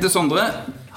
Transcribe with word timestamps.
Heter 0.00 0.08
Sondre, 0.14 0.40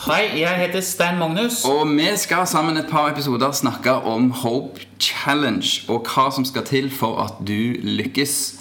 Hei, 0.06 0.40
jeg 0.40 0.50
heter 0.62 0.80
Stein 0.80 1.18
Magnus. 1.20 1.66
og 1.66 1.90
vi 1.92 2.06
skal 2.16 2.48
sammen 2.48 2.78
et 2.78 2.86
par 2.88 3.10
episoder 3.12 3.52
snakke 3.52 3.92
om 3.92 4.30
Hope 4.32 4.80
Challenge 4.98 5.82
og 5.90 6.08
hva 6.08 6.30
som 6.32 6.46
skal 6.48 6.64
til 6.64 6.88
for 6.88 7.20
at 7.20 7.42
du 7.44 7.76
lykkes. 7.84 8.54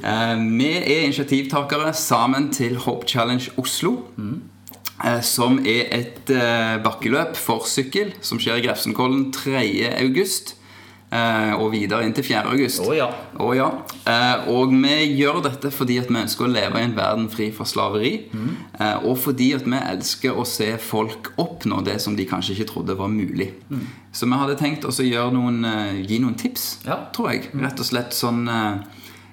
Eh, 0.00 0.40
Vi 0.58 0.70
er 0.78 1.04
initiativtakere 1.04 1.92
sammen 1.92 2.48
til 2.52 2.76
Hope 2.76 3.06
Challenge 3.06 3.50
Oslo. 3.58 3.90
Mm. 4.16 4.40
Som 5.20 5.58
er 5.58 5.92
et 5.92 6.30
eh, 6.30 6.82
bakkeløp 6.82 7.36
for 7.36 7.60
sykkel 7.68 8.14
som 8.22 8.40
skjer 8.40 8.62
i 8.62 8.66
Grefsenkollen 8.66 9.30
3. 9.30 9.60
eh, 11.12 11.52
Og 11.58 11.70
videre 11.74 12.06
inn 12.06 12.14
til 12.16 12.24
4. 12.24 12.42
august. 12.50 12.80
Å 12.82 12.94
ja. 12.96 13.08
Oh, 13.38 13.52
ja. 13.56 13.68
Eh, 14.08 14.48
og 14.52 14.72
vi 14.72 14.94
gjør 15.20 15.42
dette 15.44 15.70
fordi 15.74 15.98
at 16.00 16.08
vi 16.10 16.20
ønsker 16.22 16.46
å 16.46 16.52
leve 16.52 16.80
i 16.80 16.86
en 16.88 16.96
verden 16.96 17.28
fri 17.32 17.50
fra 17.54 17.66
slaveri. 17.68 18.14
Eh, 18.32 18.96
og 19.04 19.18
fordi 19.20 19.50
at 19.56 19.66
vi 19.68 19.78
elsker 19.78 20.38
å 20.40 20.46
se 20.48 20.70
folk 20.82 21.32
oppnå 21.42 21.82
det 21.86 21.98
som 22.02 22.16
de 22.18 22.26
kanskje 22.28 22.56
ikke 22.56 22.70
trodde 22.72 22.96
var 22.98 23.12
mulig. 23.12 23.52
Så 24.12 24.26
vi 24.28 24.36
hadde 24.40 24.56
tenkt 24.60 24.84
å 24.88 24.92
gi 24.96 26.18
noen 26.22 26.34
tips, 26.40 26.78
Ja. 26.86 26.98
tror 27.14 27.30
jeg. 27.32 27.50
Rett 27.54 27.78
og 27.80 27.86
slett 27.86 28.12
sånn 28.16 28.48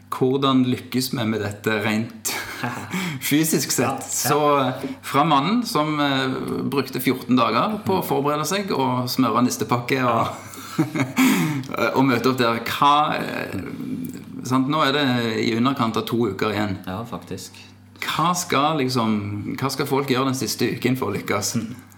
Hvordan 0.09 0.63
lykkes 0.65 1.11
vi 1.13 1.21
med 1.23 1.41
dette 1.43 1.75
rent 1.85 2.31
fysisk 3.29 3.69
sett? 3.71 4.01
Så 4.09 4.39
fra 5.05 5.23
mannen 5.23 5.61
som 5.69 5.99
brukte 6.65 6.97
14 6.99 7.35
dager 7.37 7.75
på 7.85 7.99
å 7.99 8.05
forberede 8.07 8.47
seg 8.49 8.71
og 8.73 9.05
smøre 9.11 9.43
nistepakke 9.45 10.01
og 10.09 10.31
og 11.93 12.05
møte 12.07 12.31
opp 12.31 12.39
der. 12.39 12.61
Hva 12.67 12.93
eh, 13.17 13.57
sant? 14.47 14.69
Nå 14.71 14.83
er 14.85 14.95
det 14.95 15.05
i 15.43 15.51
underkant 15.57 15.99
av 15.99 16.07
to 16.09 16.29
uker 16.31 16.55
igjen. 16.55 16.79
Ja, 16.87 17.01
faktisk. 17.07 17.59
Hva 17.99 18.31
skal, 18.37 18.79
liksom, 18.79 19.55
hva 19.59 19.69
skal 19.73 19.87
folk 19.89 20.11
gjøre 20.11 20.31
den 20.31 20.39
siste 20.39 20.69
uken 20.75 20.97
for 20.99 21.11
å 21.11 21.17
lykkes? 21.17 21.55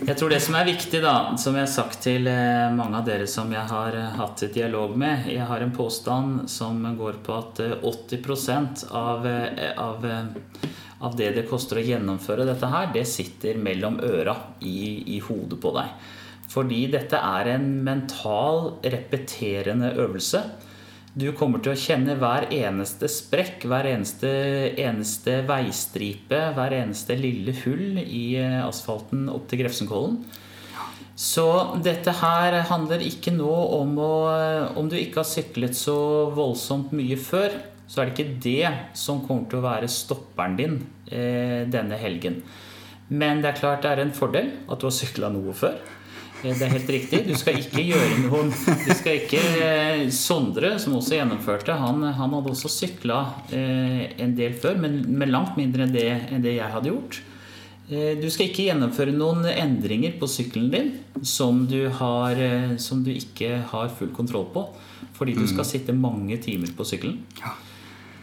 Jeg 0.00 0.16
tror 0.16 0.32
det 0.32 0.38
som 0.40 0.54
er 0.56 0.64
viktig, 0.64 1.02
da, 1.04 1.34
som 1.36 1.56
jeg 1.56 1.66
har 1.66 1.72
sagt 1.72 1.98
til 2.06 2.24
eh, 2.30 2.70
mange 2.72 2.96
av 2.96 3.04
dere 3.04 3.26
som 3.28 3.50
jeg 3.52 3.64
har 3.68 3.96
eh, 3.98 4.14
hatt 4.16 4.40
et 4.46 4.54
dialog 4.56 4.94
med 4.96 5.26
Jeg 5.28 5.44
har 5.50 5.60
en 5.60 5.74
påstand 5.74 6.46
som 6.48 6.80
går 6.96 7.18
på 7.26 7.34
at 7.36 7.60
eh, 7.60 7.74
80 7.84 8.86
av, 8.88 9.26
eh, 9.28 9.68
av, 9.76 10.06
eh, 10.08 10.70
av 11.04 11.18
det 11.18 11.28
det 11.36 11.44
koster 11.50 11.82
å 11.82 11.84
gjennomføre 11.84 12.48
dette 12.48 12.72
her, 12.72 12.88
det 12.94 13.04
sitter 13.10 13.60
mellom 13.60 14.00
øra 14.00 14.36
i, 14.64 15.02
i 15.12 15.20
hodet 15.20 15.60
på 15.60 15.74
deg. 15.76 15.92
Fordi 16.52 16.84
dette 16.92 17.16
er 17.16 17.54
en 17.54 17.66
mental, 17.86 18.74
repeterende 18.84 19.94
øvelse. 19.96 20.42
Du 21.12 21.26
kommer 21.36 21.60
til 21.60 21.74
å 21.74 21.76
kjenne 21.76 22.16
hver 22.20 22.46
eneste 22.52 23.08
sprekk, 23.12 23.66
hver 23.68 23.88
eneste, 23.90 24.28
eneste 24.80 25.42
veistripe, 25.48 26.38
hver 26.56 26.76
eneste 26.76 27.16
lille 27.20 27.52
hull 27.64 28.00
i 28.00 28.24
eh, 28.40 28.60
asfalten 28.64 29.26
opp 29.32 29.44
til 29.50 29.60
Grefsenkollen. 29.60 30.22
Så 31.22 31.44
dette 31.84 32.14
her 32.22 32.56
handler 32.70 33.04
ikke 33.04 33.34
nå 33.36 33.52
om 33.76 33.98
å 34.00 34.12
Om 34.80 34.88
du 34.88 34.96
ikke 34.96 35.20
har 35.20 35.28
syklet 35.28 35.76
så 35.76 35.94
voldsomt 36.32 36.94
mye 36.96 37.18
før, 37.20 37.52
så 37.84 38.00
er 38.00 38.08
det 38.08 38.14
ikke 38.16 38.40
det 38.42 38.72
som 38.96 39.20
kommer 39.26 39.44
til 39.50 39.60
å 39.60 39.66
være 39.66 39.92
stopperen 39.92 40.56
din 40.56 40.78
eh, 41.12 41.68
denne 41.68 41.98
helgen. 42.00 42.40
Men 43.12 43.44
det 43.44 43.52
er 43.52 43.60
klart 43.60 43.84
det 43.84 43.92
er 43.92 44.06
en 44.06 44.16
fordel 44.16 44.48
at 44.64 44.80
du 44.80 44.88
har 44.88 44.96
sykla 44.96 45.28
noe 45.34 45.52
før. 45.52 45.76
Det 46.42 46.58
er 46.66 46.72
helt 46.74 46.88
riktig. 46.90 47.20
Du 47.28 47.34
skal 47.38 47.58
ikke 47.60 47.82
gjøre 47.86 48.16
noen 48.24 48.48
Du 48.50 48.92
skal 48.98 49.20
ikke 49.20 49.42
eh, 49.62 50.06
Sondre, 50.14 50.72
som 50.82 50.96
også 50.98 51.14
gjennomførte, 51.20 51.76
han, 51.78 52.02
han 52.02 52.34
hadde 52.34 52.50
også 52.50 52.70
sykla 52.72 53.18
eh, 53.54 54.08
en 54.22 54.34
del 54.38 54.56
før, 54.58 54.80
men, 54.82 55.02
med 55.06 55.30
langt 55.30 55.54
mindre 55.60 55.86
enn 55.86 55.94
det, 55.94 56.08
enn 56.34 56.42
det 56.42 56.56
jeg 56.56 56.72
hadde 56.74 56.90
gjort. 56.90 57.20
Eh, 57.88 58.16
Du 58.18 58.26
skal 58.30 58.48
ikke 58.50 58.66
gjennomføre 58.70 59.14
noen 59.14 59.46
endringer 59.52 60.16
på 60.18 60.26
sykkelen 60.30 60.72
din 60.74 60.90
som 61.22 61.62
du, 61.70 61.84
har, 62.00 62.34
eh, 62.34 62.74
som 62.82 63.04
du 63.06 63.12
ikke 63.14 63.60
har 63.70 63.92
full 63.98 64.10
kontroll 64.16 64.48
på. 64.54 64.66
Fordi 65.14 65.36
du 65.36 65.44
skal 65.46 65.66
sitte 65.68 65.94
mange 65.94 66.38
timer 66.42 66.70
på 66.74 66.86
sykkelen. 66.88 67.20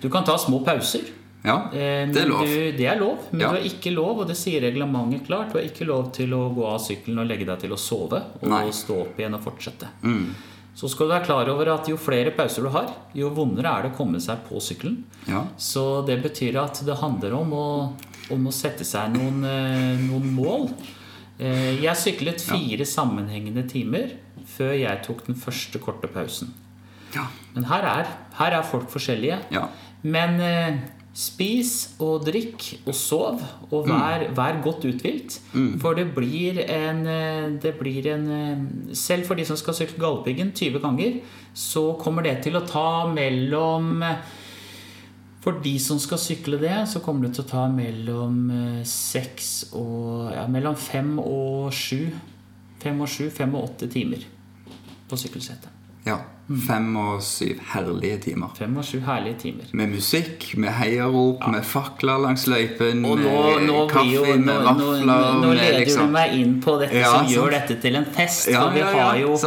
Du 0.02 0.10
kan 0.12 0.26
ta 0.28 0.36
små 0.40 0.60
pauser. 0.66 1.06
Ja, 1.44 1.70
Eh, 1.72 2.06
det 2.12 2.18
er 2.24 2.28
lov. 2.28 2.42
Du, 2.46 2.72
det 2.78 2.86
er 2.88 3.00
lov, 3.00 3.18
men 3.32 3.42
Ja. 3.42 3.50
du 3.52 3.56
har 3.58 3.64
ikke 3.64 3.94
lov, 3.96 4.20
og 4.20 4.28
det 4.28 4.36
sier 4.36 4.62
reglementet 4.62 5.26
klart, 5.26 5.54
du 5.54 5.58
har 5.60 5.66
ikke 5.66 5.86
lov 5.88 6.12
til 6.12 6.30
å 6.36 6.54
gå 6.54 6.66
av 6.68 6.80
sykkelen 6.84 7.20
og 7.24 7.28
legge 7.28 7.46
deg 7.46 7.60
til 7.60 7.72
å 7.72 7.78
sove 7.80 8.20
og 8.42 8.48
Nei. 8.50 8.66
stå 8.72 9.02
opp 9.06 9.18
igjen 9.20 9.34
og 9.38 9.42
fortsette. 9.46 9.88
Mm. 10.04 10.34
Så 10.76 10.90
skal 10.90 11.08
du 11.08 11.14
være 11.14 11.26
klar 11.26 11.50
over 11.50 11.68
at 11.74 11.88
jo 11.88 11.96
flere 11.98 12.32
pauser 12.32 12.62
du 12.64 12.70
har, 12.70 12.92
jo 13.16 13.30
vondere 13.36 13.66
er 13.72 13.82
det 13.84 13.92
å 13.94 13.98
komme 13.98 14.20
seg 14.22 14.38
på 14.50 14.60
sykkelen. 14.64 15.04
Ja. 15.28 15.46
Så 15.58 16.06
det 16.06 16.22
betyr 16.24 16.56
at 16.62 16.84
det 16.86 16.98
handler 17.00 17.34
om 17.40 17.52
å, 17.54 17.94
om 18.32 18.46
å 18.48 18.52
sette 18.54 18.84
seg 18.88 19.12
noen, 19.16 19.44
eh, 19.44 19.98
noen 20.08 20.30
mål. 20.36 20.70
Eh, 21.40 21.80
Jeg 21.82 21.96
syklet 21.96 22.42
fire 22.42 22.84
sammenhengende 22.86 23.64
timer 23.70 24.12
før 24.46 24.74
jeg 24.78 25.04
tok 25.04 25.26
den 25.26 25.36
første 25.36 25.80
korte 25.80 26.08
pausen. 26.08 26.52
Ja. 27.16 27.28
Men 27.56 27.64
her 27.64 27.82
er, 27.84 28.08
her 28.36 28.52
er 28.60 28.64
folk 28.64 28.90
forskjellige. 28.92 29.40
Ja. 29.52 29.68
Men 30.04 30.40
spis 31.16 31.96
og 32.00 32.24
drikk 32.28 32.66
og 32.88 32.94
sov, 32.96 33.42
og 33.74 33.88
vær, 33.90 34.28
vær 34.38 34.60
godt 34.64 34.86
uthvilt. 34.88 35.40
For 35.82 35.98
det 35.98 36.12
blir 36.16 36.62
en, 36.64 37.02
eh, 37.10 37.48
det 37.62 37.74
blir 37.80 38.08
en 38.14 38.28
eh, 38.32 38.94
Selv 38.96 39.26
for 39.26 39.36
de 39.36 39.46
som 39.46 39.58
skal 39.58 39.74
sykle 39.74 40.00
Galdhøpiggen 40.00 40.54
20 40.56 40.80
ganger, 40.80 41.20
så 41.54 41.98
kommer 42.00 42.24
det 42.24 42.44
til 42.46 42.56
å 42.56 42.66
ta 42.66 43.08
mellom 43.10 44.04
For 45.42 45.60
de 45.64 45.78
som 45.80 46.00
skal 46.00 46.20
sykle 46.20 46.60
det, 46.60 46.88
så 46.92 47.00
kommer 47.00 47.28
det 47.28 47.36
til 47.36 47.46
å 47.48 47.52
ta 47.52 47.68
mellom 47.74 48.50
eh, 48.52 48.82
seks 48.86 49.72
og 49.74 50.32
ja, 50.36 50.48
Mellom 50.48 50.76
fem 50.76 51.18
og 51.20 51.72
sju. 51.74 52.10
Fem 52.80 53.00
og 53.02 53.10
sju, 53.12 53.30
fem 53.30 53.56
og 53.56 53.72
åtte 53.72 53.90
timer 53.92 54.24
på 55.10 55.18
sykkelsettet. 55.18 55.72
ja. 56.06 56.22
Fem 56.50 56.96
og 56.98 57.20
syv 57.22 57.60
herlige 57.74 58.18
timer. 58.24 58.50
Fem 58.58 58.78
og 58.82 58.86
syv 58.88 59.04
herlige 59.06 59.36
timer. 59.44 59.68
Med 59.78 59.92
musikk, 59.94 60.48
med 60.58 60.72
heiarop, 60.80 61.44
med 61.54 61.62
fakler 61.64 62.18
langs 62.24 62.48
løypen, 62.50 63.04
Og 63.06 63.20
nå, 63.22 63.34
med 63.60 63.68
nå, 63.68 63.84
kaffe, 63.92 64.08
jo, 64.16 64.24
nå, 64.26 64.38
med 64.48 64.64
vafler 64.66 65.06
nå, 65.06 65.18
nå 65.44 65.52
med 65.52 65.60
leder 65.60 65.78
liksom 65.84 66.10
du 66.10 66.16
meg 66.16 66.34
inn 66.40 66.56
på 66.66 66.74
dette 66.82 66.98
Ja, 66.98 67.12
som 67.12 67.20
sant. 67.28 67.36
gjør 67.36 67.54
dette 67.54 67.78
til 67.84 68.00
en 68.02 68.06
fest. 68.18 68.50
Ja, 68.50 68.64
for 68.66 68.74
vi 68.74 68.82
ja, 68.82 68.90
har, 68.98 69.22
jo, 69.22 69.38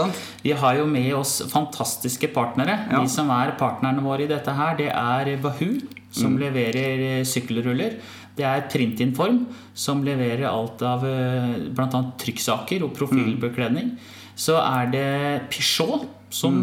vi 0.45 0.55
har 0.63 0.79
jo 0.79 0.87
med 0.87 1.11
oss 1.19 1.35
fantastiske 1.51 2.31
partnere. 2.33 2.79
Ja. 2.93 3.03
De 3.03 3.09
som 3.11 3.31
er 3.35 3.57
partnerne 3.59 4.03
våre 4.07 4.23
i 4.23 4.31
dette 4.31 4.55
her, 4.55 4.77
det 4.79 4.91
er 4.95 5.37
Bahu, 5.43 5.81
som 6.13 6.33
Mm. 6.37 6.39
leverer 6.47 7.19
eh, 7.19 7.25
sykkelruller. 7.25 7.99
Det 8.37 8.45
er 8.47 8.63
Printinform, 8.71 9.47
som 9.75 10.05
leverer 10.05 10.47
alt 10.49 10.81
av 10.87 11.03
bl.a. 11.03 12.01
trykksaker 12.17 12.83
og 12.87 12.95
profilbekledning. 12.97 13.97
Så 14.37 14.55
er 14.57 14.87
det 14.93 15.43
Peugeot, 15.51 16.07
som 16.33 16.59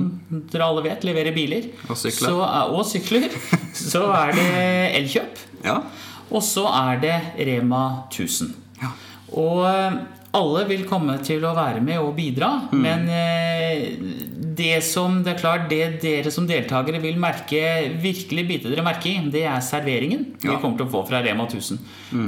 dere 0.52 0.68
alle 0.68 0.84
vet 0.85 1.06
leverer 1.07 1.35
biler. 1.35 1.69
Mm. 1.69 1.90
Og 1.94 2.00
sykler. 2.02 2.34
Så, 2.34 2.38
og 2.75 2.85
sykler. 2.90 3.40
Så 3.91 4.03
er 4.12 4.35
det 4.38 4.47
Elkjøp. 5.00 5.44
Ja. 5.66 5.80
Og 6.30 6.44
så 6.46 6.66
er 6.69 7.00
det 7.02 7.16
Rema 7.47 7.84
1000. 8.12 8.52
Ja. 8.81 8.91
Og 9.34 9.63
alle 10.38 10.66
vil 10.69 10.84
komme 10.85 11.16
til 11.25 11.41
å 11.47 11.56
være 11.57 11.81
med 11.81 11.97
og 12.00 12.16
bidra, 12.17 12.50
Mm. 12.72 12.81
men 12.81 13.09
eh, 13.09 13.95
det 14.59 14.84
som 14.84 15.22
det 15.23 15.31
er 15.35 15.40
klart, 15.40 15.69
det 15.69 16.01
dere 16.01 16.29
som 16.31 16.45
deltakere 16.45 17.00
vil 17.01 17.16
merke, 17.17 17.62
virkelig 18.03 18.44
bite 18.50 18.69
dere 18.73 18.84
merke 18.84 19.07
i, 19.07 19.29
det 19.31 19.45
er 19.47 19.62
serveringen 19.63 20.25
Ja. 20.44 20.51
vi 20.51 20.62
kommer 20.62 20.78
til 20.78 20.85
å 20.85 20.91
få 20.91 21.07
fra 21.07 21.22
Rema 21.23 21.45
1000. 21.47 21.79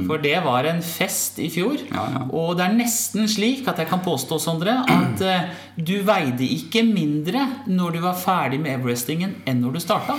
For 0.06 0.16
det 0.18 0.42
var 0.42 0.64
en 0.64 0.80
fest 0.80 1.38
i 1.38 1.48
fjor. 1.52 1.76
Ja, 1.92 2.06
ja. 2.14 2.22
Og 2.32 2.56
det 2.56 2.64
er 2.64 2.72
nesten 2.78 3.28
slik 3.28 3.68
at 3.68 3.76
jeg 3.78 3.88
kan 3.88 4.00
påstå, 4.00 4.40
Sondre, 4.40 4.78
at 4.88 5.20
eh, 5.20 5.50
du 5.76 6.02
veide 6.02 6.40
ikke 6.48 6.82
mindre 6.88 7.44
når 7.68 7.92
du 7.92 8.00
var 8.00 8.14
ferdig 8.14 8.58
med 8.60 8.80
Everestingen 8.80 9.34
enn 9.46 9.60
når 9.60 9.72
du 9.74 9.80
starta. 9.84 10.16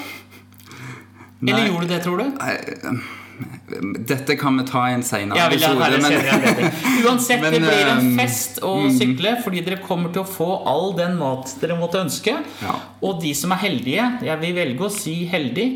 Eller 1.41 1.65
gjorde 1.67 1.87
du 1.87 1.93
det, 1.95 2.03
tror 2.05 2.17
du? 2.21 3.03
Dette 4.07 4.35
kan 4.37 4.57
vi 4.59 4.63
ta 4.67 4.83
i 4.89 4.93
en 4.93 5.03
senere 5.03 5.37
Ja, 5.37 5.47
det 5.49 5.59
men- 5.59 7.05
Uansett, 7.07 7.41
Men, 7.43 7.53
det 7.53 7.59
blir 7.63 7.87
en 7.89 8.11
eh, 8.11 8.17
fest 8.25 8.59
å 8.61 8.73
sykle, 8.93 9.35
fordi 9.43 9.63
dere 9.65 9.79
kommer 9.83 10.13
til 10.13 10.21
å 10.23 10.27
få 10.29 10.49
all 10.69 10.93
den 10.97 11.17
mat 11.19 11.55
dere 11.61 11.77
måtte 11.79 12.01
ønske. 12.03 12.35
Ja. 12.61 12.75
Og 13.01 13.21
de 13.23 13.33
som 13.37 13.51
er 13.55 13.63
heldige, 13.65 14.05
jeg 14.27 14.39
vil 14.43 14.55
velge 14.57 14.85
å 14.87 14.91
si 14.93 15.15
heldig, 15.31 15.67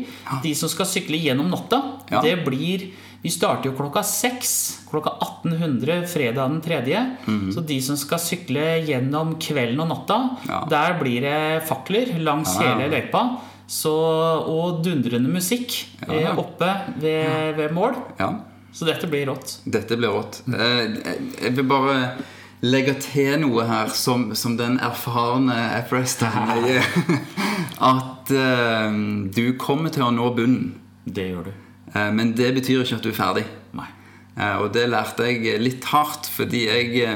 de 0.44 0.54
som 0.54 0.70
skal 0.72 0.86
sykle 0.86 1.18
gjennom 1.20 1.50
natta, 1.52 1.82
Ja. 2.10 2.22
det 2.22 2.38
blir 2.46 2.90
vi 3.20 3.30
starter 3.34 3.66
jo 3.66 3.72
klokka 3.74 4.04
seks. 4.06 4.50
Klokka 4.88 5.10
1800 5.18 6.04
fredag 6.06 6.52
den 6.52 6.60
tredje. 6.62 7.00
Så 7.52 7.64
de 7.66 7.80
som 7.82 7.96
skal 7.98 8.20
sykle 8.22 8.78
gjennom 8.86 9.32
kvelden 9.42 9.80
og 9.82 9.88
natta. 9.90 10.18
Ja. 10.46 10.60
der 10.70 10.94
blir 11.00 11.20
det 11.26 11.66
fakler 11.66 12.14
langs 12.22 12.54
Ja. 12.54 12.76
hele 12.76 12.86
løypa. 12.94 13.40
Så, 13.68 13.92
og 14.48 14.80
dundrende 14.84 15.28
musikk 15.28 15.74
Ja. 16.06 16.14
eh, 16.30 16.38
oppe 16.38 16.70
ved, 17.00 17.56
ved 17.58 17.72
mål. 17.76 17.98
Ja. 18.18 18.30
Så 18.72 18.86
dette 18.88 19.06
blir 19.10 19.26
rått. 19.28 19.58
Dette 19.66 19.96
blir 19.96 20.08
rått. 20.14 20.40
Eh, 20.48 20.96
Jeg 21.42 21.54
vil 21.56 21.64
bare 21.68 22.14
legge 22.62 22.94
til 22.98 23.36
noe 23.40 23.64
her 23.68 23.88
som, 23.92 24.34
som 24.34 24.56
den 24.56 24.78
erfarne 24.80 25.54
jeg 25.54 26.80
er. 26.80 26.86
At 27.92 28.30
uh, 28.32 28.90
du 29.30 29.52
kommer 29.60 29.90
til 29.94 30.02
å 30.02 30.10
nå 30.10 30.32
bunnen. 30.34 30.72
Det 31.04 31.28
gjør 31.30 31.44
du. 31.44 31.52
Men 31.94 32.32
det 32.36 32.50
betyr 32.56 32.82
ikke 32.82 32.96
at 32.98 33.04
du 33.06 33.08
er 33.08 33.16
ferdig. 33.16 33.44
Nei. 33.72 33.86
Og 34.60 34.72
det 34.74 34.88
lærte 34.90 35.24
jeg 35.24 35.60
litt 35.62 35.84
hardt, 35.88 36.26
fordi 36.28 36.66
jeg 36.66 37.06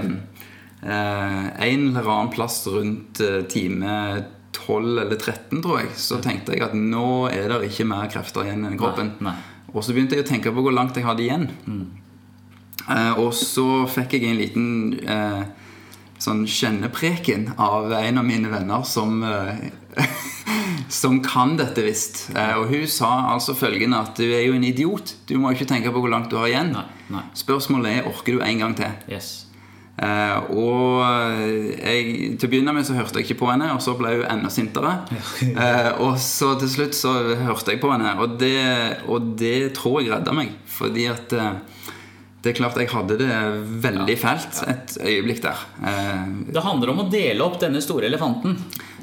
En 0.82 1.82
eller 1.90 2.08
annen 2.08 2.30
plass 2.32 2.62
rundt 2.70 3.20
time 3.52 4.24
12 4.66 5.00
eller 5.04 5.16
13, 5.16 5.62
tror 5.62 5.80
jeg, 5.82 5.90
så 6.00 6.20
tenkte 6.22 6.56
jeg 6.56 6.64
at 6.66 6.76
nå 6.76 7.28
er 7.32 7.50
det 7.50 7.70
ikke 7.70 7.88
mer 7.90 8.10
krefter 8.12 8.46
igjen 8.46 8.68
i 8.70 8.78
kroppen. 8.80 9.16
Nei, 9.20 9.32
nei. 9.32 9.72
Og 9.72 9.84
så 9.84 9.94
begynte 9.94 10.18
jeg 10.18 10.26
å 10.26 10.28
tenke 10.28 10.52
på 10.52 10.64
hvor 10.64 10.74
langt 10.74 10.96
jeg 10.98 11.06
hadde 11.06 11.24
igjen. 11.24 11.48
Eh, 12.88 13.18
og 13.20 13.32
så 13.36 13.84
fikk 13.90 14.18
jeg 14.18 14.28
en 14.28 14.40
liten 14.40 14.66
eh, 15.00 15.44
sånn 16.22 16.44
kjennepreken 16.46 17.52
av 17.56 17.92
en 17.96 18.20
av 18.20 18.26
mine 18.26 18.50
venner 18.52 18.84
som 18.86 19.22
eh, 19.26 19.70
Som 20.92 21.22
kan 21.24 21.54
dette 21.56 21.84
visst. 21.84 22.26
Eh, 22.36 22.56
og 22.58 22.68
hun 22.72 22.84
sa 22.90 23.10
altså 23.32 23.54
følgende 23.56 24.00
at 24.02 24.18
du 24.18 24.26
er 24.26 24.44
jo 24.46 24.56
en 24.56 24.66
idiot. 24.66 25.14
Du 25.28 25.38
må 25.40 25.52
ikke 25.52 25.68
tenke 25.68 25.92
på 25.92 26.02
hvor 26.02 26.12
langt 26.12 26.30
du 26.32 26.36
har 26.40 26.50
igjen. 26.50 26.74
Nei. 27.12 27.22
Spørsmålet 27.38 28.00
er 28.00 28.10
orker 28.10 28.36
du 28.36 28.44
en 28.44 28.60
gang 28.60 28.76
til. 28.76 28.92
Yes. 29.08 29.46
Eh, 29.98 30.38
og 30.56 31.02
jeg, 31.76 32.36
til 32.40 32.48
å 32.48 32.50
begynne 32.50 32.72
med 32.74 32.86
så 32.88 32.94
hørte 32.96 33.20
jeg 33.20 33.28
ikke 33.28 33.40
på 33.42 33.50
henne, 33.52 33.68
og 33.74 33.82
så 33.84 33.92
ble 33.98 34.14
hun 34.20 34.28
enda 34.32 34.50
sintere. 34.52 34.94
Eh, 35.44 35.90
og 36.02 36.16
så 36.22 36.54
til 36.62 36.70
slutt 36.72 36.96
så 36.96 37.12
hørte 37.44 37.74
jeg 37.74 37.82
på 37.82 37.90
henne, 37.92 38.14
og 38.22 38.38
det, 38.40 38.56
og 39.12 39.34
det 39.38 39.74
tror 39.76 40.00
jeg 40.00 40.14
redda 40.14 40.32
meg. 40.36 40.54
Fordi 40.72 41.04
at 41.12 41.34
eh, 41.36 41.52
det 42.42 42.50
er 42.50 42.56
klart 42.58 42.80
jeg 42.80 42.90
hadde 42.90 43.18
det 43.20 43.28
veldig 43.84 44.16
fælt 44.18 44.62
et 44.66 44.96
øyeblikk 44.98 45.44
der. 45.44 45.60
Eh, 45.86 46.24
Det 46.56 46.64
handler 46.64 46.90
om 46.94 47.04
å 47.04 47.10
dele 47.12 47.44
opp 47.44 47.60
denne 47.62 47.82
store 47.84 48.08
elefanten. 48.08 48.56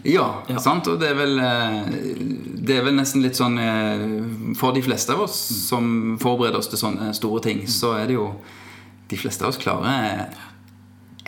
ja, 0.04 0.58
sant? 0.60 0.88
Og 0.92 1.00
det 1.00 1.10
er 1.14 1.16
vel 1.22 1.40
eh, 1.44 1.80
Det 2.66 2.76
er 2.80 2.84
vel 2.86 2.96
nesten 2.96 3.20
litt 3.24 3.36
sånn 3.36 3.58
eh, 3.60 4.04
For 4.56 4.72
de 4.76 4.80
fleste 4.86 5.12
av 5.12 5.26
oss 5.26 5.36
som 5.70 6.18
forbereder 6.22 6.60
oss 6.60 6.70
til 6.72 6.80
sånne 6.80 7.10
store 7.18 7.42
ting, 7.44 7.66
så 7.68 7.94
er 8.00 8.08
det 8.08 8.16
jo 8.16 8.30
De 9.12 9.18
fleste 9.20 9.44
av 9.44 9.52
oss 9.54 9.60
klarer 9.60 10.30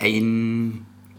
én 0.08 0.32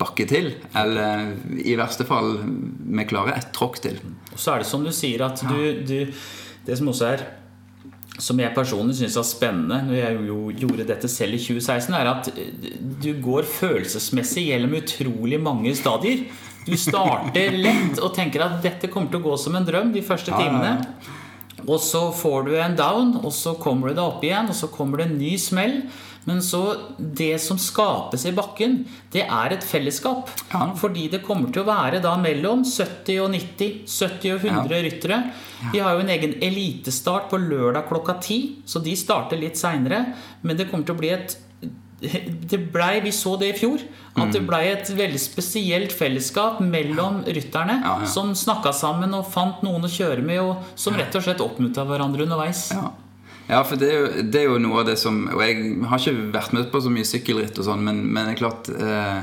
bakke 0.01 0.27
til. 0.29 0.53
Eller 0.79 1.35
i 1.63 1.77
verste 1.79 2.07
fall 2.09 2.39
vi 2.43 3.07
klarer 3.09 3.39
ett 3.39 3.53
tråkk 3.55 3.81
til. 3.85 4.01
Og 4.33 4.41
så 4.41 4.55
er 4.55 4.65
det 4.65 4.71
som 4.71 4.85
du 4.85 4.93
sier 4.95 5.25
at 5.27 5.43
du, 5.47 5.61
du 5.87 5.99
Det 6.63 6.77
som 6.79 6.91
også 6.93 7.07
er 7.11 7.25
som 8.21 8.39
jeg 8.39 8.53
personlig 8.55 8.95
syns 8.99 9.17
er 9.17 9.25
spennende 9.25 9.79
når 9.87 9.97
jeg 9.97 10.17
jo 10.29 10.39
gjorde 10.63 10.85
dette 10.87 11.09
selv 11.09 11.39
i 11.39 11.41
2016, 11.41 11.95
er 11.97 12.11
at 12.11 12.29
du 13.03 13.09
går 13.25 13.49
følelsesmessig 13.49 14.45
gjennom 14.51 14.77
utrolig 14.79 15.41
mange 15.41 15.73
stadier. 15.79 16.27
Du 16.67 16.77
starter 16.79 17.57
lett 17.57 17.99
og 17.99 18.13
tenker 18.15 18.45
at 18.45 18.61
dette 18.63 18.91
kommer 18.93 19.11
til 19.11 19.23
å 19.23 19.27
gå 19.31 19.39
som 19.41 19.57
en 19.59 19.67
drøm 19.67 19.95
de 19.97 20.05
første 20.07 20.31
timene. 20.31 20.77
Og 21.67 21.79
så 21.83 22.07
får 22.15 22.49
du 22.49 22.57
en 22.59 22.79
down, 22.79 23.17
og 23.23 23.33
så 23.35 23.55
kommer 23.61 23.91
du 23.91 23.97
deg 23.99 24.07
opp 24.07 24.25
igjen, 24.27 24.51
og 24.51 24.59
så 24.59 24.71
kommer 24.73 25.03
det 25.03 25.11
en 25.11 25.21
ny 25.21 25.37
smell. 25.41 25.83
Men 26.25 26.39
så 26.43 26.61
det 26.99 27.35
som 27.43 27.59
skapes 27.59 28.25
i 28.31 28.35
bakken, 28.35 28.83
det 29.11 29.25
er 29.27 29.55
et 29.57 29.65
fellesskap. 29.67 30.31
Ja. 30.53 30.69
Fordi 30.79 31.09
det 31.11 31.25
kommer 31.27 31.51
til 31.51 31.65
å 31.65 31.71
være 31.71 32.03
da 32.05 32.15
mellom 32.21 32.63
70 32.67 33.19
og 33.25 33.33
90, 33.35 33.73
70 33.91 34.37
og 34.37 34.47
100 34.47 34.85
ryttere. 34.87 35.19
Vi 35.73 35.83
har 35.83 35.97
jo 35.97 36.05
en 36.05 36.13
egen 36.15 36.37
elitestart 36.43 37.29
på 37.31 37.41
lørdag 37.43 37.89
klokka 37.91 38.21
10, 38.21 38.63
så 38.67 38.83
de 38.83 38.95
starter 38.99 39.41
litt 39.41 39.59
seinere. 39.59 40.05
Men 40.47 40.59
det 40.59 40.69
kommer 40.71 40.87
til 40.87 40.95
å 40.95 41.03
bli 41.03 41.11
et 41.15 41.37
det 42.03 42.59
ble, 42.73 43.01
Vi 43.05 43.13
så 43.15 43.37
det 43.41 43.53
i 43.53 43.59
fjor. 43.59 43.83
At 44.13 44.33
det 44.35 44.43
blei 44.45 44.67
ble 44.67 44.73
et 44.75 44.91
veldig 44.93 45.21
spesielt 45.21 45.93
fellesskap 45.97 46.59
mellom 46.61 47.23
rytterne. 47.25 47.79
Ja, 47.81 47.95
ja. 48.03 48.09
Som 48.11 48.35
snakka 48.37 48.75
sammen 48.77 49.15
og 49.17 49.31
fant 49.33 49.63
noen 49.65 49.87
å 49.87 49.91
kjøre 49.91 50.25
med, 50.25 50.43
og 50.43 50.79
som 50.79 50.99
rett 50.99 51.15
og 51.17 51.25
slett 51.25 51.41
oppmuntra 51.45 51.87
hverandre 51.89 52.27
underveis. 52.27 52.69
Ja. 52.75 52.91
Ja, 53.51 53.61
for 53.67 53.81
det 53.81 53.89
er, 53.91 53.97
jo, 53.99 54.25
det 54.33 54.39
er 54.39 54.45
jo 54.47 54.59
noe 54.63 54.81
av 54.81 54.87
det 54.87 54.95
som 55.01 55.17
Og 55.27 55.41
jeg 55.43 55.57
har 55.91 55.99
ikke 55.99 56.29
vært 56.33 56.53
med 56.55 56.69
på 56.71 56.81
så 56.81 56.93
mye 56.95 57.05
sykkelritt 57.05 57.57
og 57.59 57.67
sånn, 57.67 57.83
men, 57.85 57.99
men 58.07 58.29
det 58.29 58.37
er 58.37 58.39
klart 58.39 58.71
eh, 58.71 59.19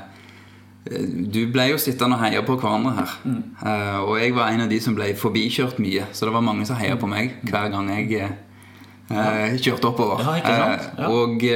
Du 1.32 1.40
ble 1.54 1.70
jo 1.72 1.80
sittende 1.82 2.18
og 2.18 2.26
heie 2.26 2.42
på 2.44 2.58
hverandre 2.60 2.92
her. 2.98 3.16
Mm. 3.24 3.40
Eh, 3.64 3.98
og 4.04 4.20
jeg 4.20 4.36
var 4.36 4.52
en 4.52 4.66
av 4.66 4.70
de 4.74 4.82
som 4.84 4.98
ble 4.98 5.14
forbikjørt 5.18 5.80
mye, 5.82 6.10
så 6.12 6.28
det 6.28 6.36
var 6.36 6.46
mange 6.46 6.68
som 6.68 6.78
heia 6.80 7.00
på 7.00 7.10
meg 7.10 7.40
hver 7.48 7.72
gang 7.72 7.90
jeg 7.96 8.20
eh, 8.20 9.56
kjørte 9.56 9.90
oppover. 9.94 10.24
Ja, 10.26 10.36
ikke 10.44 10.56
sant? 10.60 10.92
Eh, 11.00 11.16
og 11.16 11.48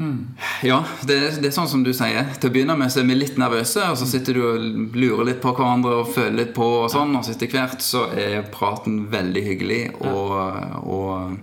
eh, 0.00 0.66
ja, 0.68 0.78
det, 1.06 1.18
det 1.42 1.50
er 1.50 1.54
sånn 1.54 1.68
som 1.68 1.82
du 1.84 1.92
sier. 1.96 2.24
Til 2.40 2.50
å 2.50 2.52
begynne 2.54 2.76
med 2.80 2.90
så 2.92 3.00
er 3.02 3.08
vi 3.10 3.14
litt 3.18 3.36
nervøse, 3.40 3.84
og 3.92 3.98
så 4.00 4.06
sitter 4.08 4.34
du 4.34 4.40
og 4.46 4.96
lurer 4.96 5.24
litt 5.30 5.40
på 5.42 5.52
hverandre 5.56 5.98
og 6.00 6.08
føler 6.14 6.38
litt 6.44 6.54
på, 6.56 6.66
og 6.84 6.90
sånn, 6.92 7.14
og 7.18 7.24
så 7.26 7.34
etter 7.36 7.52
hvert 7.52 7.84
så 7.84 8.06
er 8.16 8.42
praten 8.54 9.02
veldig 9.12 9.44
hyggelig. 9.44 9.82
Og, 10.08 10.34
og 10.88 11.38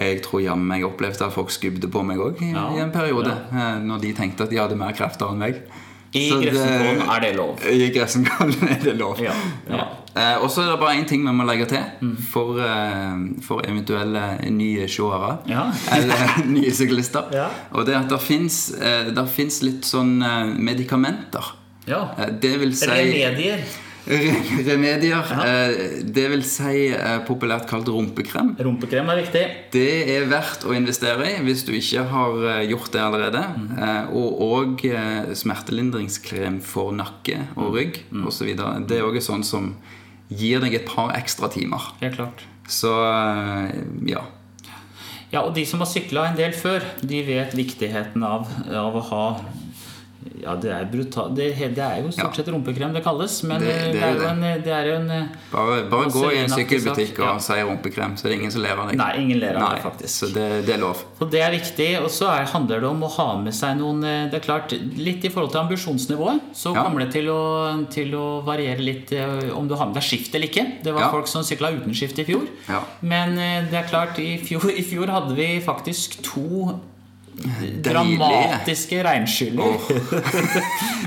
jeg 0.00 0.22
tror 0.26 0.42
jammen 0.42 0.74
jeg 0.78 0.88
opplevde 0.88 1.22
at 1.28 1.34
folk 1.36 1.52
skubde 1.54 1.86
på 1.92 2.02
meg 2.02 2.18
òg 2.18 2.40
i, 2.42 2.50
Ja, 2.50 2.66
i 2.74 2.80
en 2.82 2.90
periode. 2.94 3.30
eh, 3.54 3.76
Når 3.86 4.00
de 4.02 4.12
tenkte 4.18 4.42
at 4.48 4.50
de 4.50 4.58
hadde 4.58 4.76
mer 4.80 4.92
krefter 4.96 5.30
enn 5.30 5.38
meg. 5.44 5.62
I 6.14 6.28
Grefsenkollen 6.30 7.02
er 7.10 7.20
det 7.24 7.32
lov. 7.36 7.60
I 7.70 7.88
Grefsenkollen 7.94 8.68
er 8.70 8.80
det 8.84 8.94
lov. 8.98 9.18
Ja, 9.22 9.34
ja. 9.70 9.84
Eh, 10.14 10.36
og 10.44 10.50
så 10.54 10.62
er 10.62 10.68
det 10.70 10.76
bare 10.78 10.94
én 11.00 11.08
ting 11.10 11.24
vi 11.26 11.32
må 11.34 11.42
legge 11.48 11.66
til 11.66 12.12
for, 12.30 12.60
eh, 12.62 13.16
for 13.42 13.64
eventuelle 13.66 14.22
nye 14.54 14.86
seere. 14.88 15.32
Ja. 15.50 15.64
Eller 15.96 16.44
nye 16.46 16.70
syklister. 16.74 17.32
Ja. 17.34 17.48
Og 17.74 17.86
det 17.88 17.96
er 17.96 18.04
at 18.04 18.12
det 18.14 18.20
fins 19.34 19.62
litt 19.66 19.88
sånn 19.90 20.20
eh, 20.22 20.52
medikamenter. 20.54 21.50
Ja. 21.90 22.04
Eh, 22.18 22.30
Det 22.40 22.54
vil 22.62 22.76
si 22.78 22.86
Remedier. 22.86 23.64
Re- 24.04 24.64
Remedier. 24.66 25.24
Ja. 25.30 25.44
Det 26.04 26.24
vil 26.32 26.44
si 26.46 26.86
eh, 26.92 27.18
populært 27.24 27.64
kalt 27.70 27.88
rumpekrem. 27.88 28.54
Rumpekrem 28.60 29.08
er 29.14 29.20
viktig. 29.22 29.44
Det 29.72 29.86
er 30.16 30.28
verdt 30.30 30.66
å 30.68 30.74
investere 30.76 31.30
i 31.32 31.40
hvis 31.46 31.64
du 31.64 31.72
ikke 31.76 32.04
har 32.12 32.44
eh, 32.52 32.62
gjort 32.68 32.92
det 32.92 33.02
allerede. 33.04 33.42
Mm. 33.56 34.14
Og 34.14 34.44
òg 34.50 34.84
smertelindringskrem 35.40 36.60
for 36.64 36.92
nakke 36.96 37.40
og 37.56 37.74
rygg 37.78 38.02
osv. 38.28 38.52
Det 38.88 38.98
er 39.00 39.06
òg 39.08 39.20
sånn 39.24 39.44
som 39.46 39.72
gir 40.28 40.60
deg 40.64 40.78
et 40.80 40.88
par 40.88 41.12
ekstra 41.16 41.48
timer. 41.52 41.92
Helt 42.00 42.16
klart. 42.18 42.44
Så 42.68 42.92
eh, 43.08 43.76
ja. 44.08 44.24
Ja, 45.32 45.40
og 45.42 45.54
de 45.56 45.64
som 45.66 45.80
har 45.82 45.88
sykla 45.90 46.28
en 46.30 46.36
del 46.38 46.52
før, 46.54 46.84
de 47.02 47.18
vet 47.26 47.56
viktigheten 47.58 48.22
av, 48.22 48.46
av 48.70 48.94
å 48.94 49.02
ha 49.08 49.22
Ja, 50.42 50.54
det 50.60 50.70
er 50.72 50.84
brutalt 50.90 51.34
det, 51.36 51.46
det 51.76 51.78
er 51.84 52.02
jo 52.02 52.10
stort 52.12 52.36
sett 52.36 52.48
rumpekrem 52.52 52.92
det 52.94 53.02
kalles, 53.04 53.42
men 53.44 53.60
Det- 53.60 53.68
det, 53.68 53.92
det 53.94 54.02
er 54.02 54.14
jo 54.16 54.26
en, 54.28 54.40
det 54.64 54.72
er 54.72 54.86
jo 54.88 54.94
en 54.96 55.28
Bare, 55.52 55.82
bare 55.90 56.10
gå 56.10 56.22
i 56.32 56.38
en 56.42 56.48
sykkelbutikk 56.52 57.18
og 57.20 57.26
ja. 57.26 57.38
si 57.38 57.58
rumpekrem, 57.62 58.16
så 58.16 58.24
det 58.28 58.32
er 58.32 58.36
ingen 58.40 58.50
som 58.52 58.62
ler 58.62 58.76
av 58.80 58.88
deg. 58.90 58.96
Nei, 59.00 59.10
ingen 59.22 59.40
ler 59.40 59.56
av 59.60 59.74
det, 59.74 59.82
faktisk. 59.84 60.12
Så 60.14 60.28
det, 60.34 60.46
det 60.66 60.74
er 60.74 60.80
lov. 60.82 61.02
Og 61.20 61.30
det 61.30 61.40
er 61.44 61.50
viktig. 61.54 61.88
Og 62.02 62.08
så 62.12 62.28
er, 62.32 62.44
handler 62.52 62.80
det 62.80 62.88
om 62.88 63.02
å 63.04 63.10
ha 63.16 63.28
med 63.40 63.54
seg 63.54 63.76
noen 63.78 64.02
eh, 64.04 64.24
Det 64.30 64.40
er 64.40 64.44
klart, 64.46 64.72
Litt 64.96 65.24
i 65.24 65.28
forhold 65.32 65.52
til 65.52 65.60
ambisjonsnivået 65.64 66.40
så 66.54 66.74
Ja. 66.74 66.82
kommer 66.84 67.04
det 67.04 67.12
til 67.12 67.28
å, 67.28 67.86
til 67.90 68.14
å 68.14 68.42
variere 68.44 68.80
litt 68.84 69.12
eh, 69.12 69.50
om 69.54 69.68
du 69.68 69.74
har 69.76 69.86
med 69.86 69.94
deg 70.00 70.02
skift 70.08 70.34
eller 70.34 70.48
ikke. 70.48 70.66
Det 70.82 70.92
var 70.94 71.00
Ja. 71.06 71.10
folk 71.10 71.26
som 71.30 71.42
sykla 71.42 71.70
uten 71.76 71.94
skift 71.94 72.18
i 72.18 72.24
fjor. 72.24 72.48
Ja. 72.68 72.80
Men 73.02 73.38
eh, 73.38 73.64
det 73.70 73.78
er 73.84 73.88
klart, 73.88 74.18
i 74.18 74.38
fjor, 74.38 74.70
i 74.72 74.82
fjor 74.82 75.06
hadde 75.12 75.34
vi 75.36 75.60
faktisk 75.64 76.20
to. 76.22 76.80
Dramatiske 77.84 79.04
regnskyller. 79.04 79.62
Oh. 79.64 79.90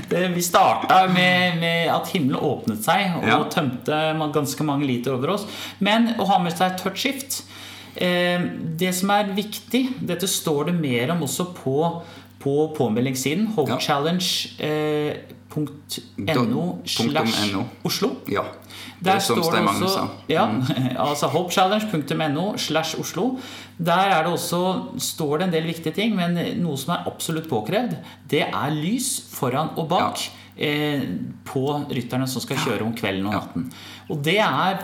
vi 0.34 0.42
starta 0.42 1.06
med, 1.12 1.58
med 1.60 1.90
at 1.92 2.08
himmelen 2.14 2.40
åpnet 2.40 2.84
seg 2.84 3.16
og 3.20 3.26
Ja. 3.28 3.38
tømte 3.52 3.98
ganske 4.34 4.64
mange 4.64 4.86
liter 4.86 5.14
over 5.16 5.34
oss. 5.36 5.46
Men 5.78 6.14
å 6.18 6.24
ha 6.28 6.38
med 6.42 6.56
seg 6.56 6.76
tørt 6.80 6.98
skift 7.00 7.42
eh, 7.96 8.40
Det 8.78 8.92
som 8.94 9.10
er 9.10 9.32
viktig 9.34 9.82
Dette 10.00 10.28
står 10.30 10.70
det 10.70 10.76
mer 10.78 11.10
om 11.16 11.22
også 11.26 11.48
på, 11.56 11.76
på 12.42 12.54
påmeldingssiden. 12.76 13.48
Ja. 13.50 13.56
Hopechallenge.no 13.62 15.36
Punktum 15.66 16.82
slash 16.86 17.52
NO. 17.52 17.64
Oslo. 17.84 18.10
Ja. 18.30 18.44
Der 19.02 19.14
er 19.14 19.22
står 19.22 19.52
det 19.54 19.60
også 19.66 19.88
sa. 19.92 20.02
Mm. 20.06 20.30
ja, 20.30 20.44
altså 21.08 21.28
hopechallenge.no 21.30 22.56
slash 22.58 22.98
Oslo. 23.00 23.38
Der 23.78 24.10
er 24.14 24.24
det 24.26 24.32
også, 24.32 24.62
står 24.98 25.38
det 25.38 25.46
en 25.48 25.52
del 25.54 25.68
viktige 25.70 25.94
ting, 25.94 26.16
men 26.18 26.34
noe 26.62 26.76
som 26.78 26.94
er 26.96 27.06
absolutt 27.10 27.48
påkrevd, 27.50 27.94
det 28.30 28.42
er 28.48 28.74
lys 28.74 29.12
foran 29.32 29.70
og 29.78 29.88
bak 29.92 30.24
eh, 30.56 31.02
på 31.46 31.64
rytterne 31.90 32.26
som 32.30 32.42
skal 32.42 32.58
kjøre 32.64 32.86
om 32.88 32.94
kvelden 32.98 33.26
og 33.30 33.34
Ja. 33.38 33.40
natten. 33.44 33.70
Og 34.10 34.22
det 34.24 34.38
er 34.42 34.82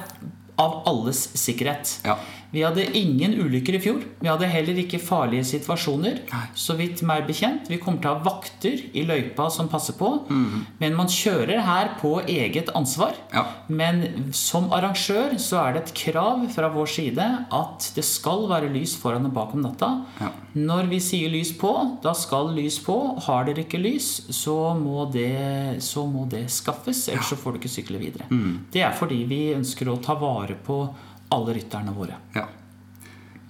av 0.59 0.83
alles 0.87 1.25
sikkerhet. 1.35 1.99
Ja. 2.07 2.15
Vi 2.55 2.63
hadde 2.63 2.87
ingen 2.97 3.35
ulykker 3.43 3.75
i 3.75 3.81
fjor. 3.83 4.03
Vi 4.21 4.31
hadde 4.31 4.49
heller 4.51 4.79
ikke 4.85 5.01
farlige 5.03 5.47
situasjoner. 5.49 6.21
Nei. 6.31 6.45
Så 6.59 6.77
vidt 6.79 7.03
meg 7.07 7.27
bekjent. 7.27 7.67
Vi 7.71 7.81
kommer 7.83 8.03
til 8.03 8.13
å 8.13 8.15
ha 8.15 8.27
vakter 8.29 8.85
i 8.95 9.03
løypa 9.07 9.49
som 9.51 9.71
passer 9.73 9.97
på. 9.99 10.11
Mm. 10.31 10.65
Men 10.79 10.99
man 10.99 11.11
kjører 11.11 11.65
her 11.67 11.95
på 12.01 12.17
eget 12.23 12.71
ansvar. 12.79 13.17
Ja. 13.35 13.45
Men 13.67 14.31
som 14.37 14.71
arrangør 14.75 15.35
så 15.43 15.61
er 15.65 15.75
det 15.75 15.85
et 15.85 15.95
krav 16.05 16.47
fra 16.55 16.71
vår 16.75 16.91
side 16.95 17.27
at 17.59 17.91
det 17.97 18.07
skal 18.07 18.47
være 18.51 18.71
lys 18.75 18.95
foran 19.01 19.27
og 19.27 19.35
bak 19.35 19.55
om 19.57 19.65
natta. 19.67 19.91
Ja. 20.23 20.31
Når 20.55 20.87
vi 20.93 21.01
sier 21.03 21.33
lys 21.33 21.51
på, 21.59 21.73
da 22.05 22.13
skal 22.15 22.53
lys 22.55 22.79
på. 22.85 22.95
Har 23.27 23.49
dere 23.49 23.65
ikke 23.65 23.83
lys, 23.83 24.29
så 24.35 24.77
må 24.79 25.09
det, 25.11 25.83
så 25.83 26.07
må 26.07 26.29
det 26.31 26.47
skaffes. 26.55 27.09
Ellers 27.11 27.33
så 27.33 27.39
får 27.41 27.57
du 27.57 27.63
ikke 27.63 27.73
sykle 27.73 27.99
videre. 27.99 28.29
Mm. 28.31 28.69
Det 28.71 28.85
er 28.87 28.95
fordi 28.95 29.25
vi 29.27 29.41
ønsker 29.57 29.91
å 29.91 29.99
ta 30.05 30.15
vare 30.21 30.55
på 30.55 30.85
alle 31.31 31.55
rytterne 31.55 31.95
våre. 31.97 32.19
Ja. 32.35 32.47